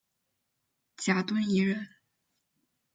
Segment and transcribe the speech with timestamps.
[0.97, 1.87] 贾敦颐人。